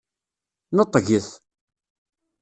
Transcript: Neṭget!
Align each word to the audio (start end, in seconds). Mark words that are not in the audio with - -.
Neṭget! 0.77 1.27